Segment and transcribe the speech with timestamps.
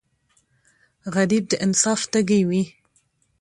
[1.13, 2.63] غریب د انصاف تږی وي